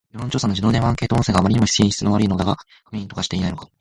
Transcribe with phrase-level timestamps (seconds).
[0.11, 2.55] 世論調査の自動電話アンケート音声があまりにも品質悪いのだが、
[2.85, 3.69] 確認とかしていないのか